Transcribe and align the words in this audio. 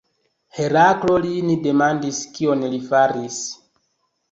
Heraklo 0.59 1.17
lin 1.25 1.51
demandis 1.67 2.23
kion 2.39 2.67
li 2.75 2.83
faris. 2.91 3.39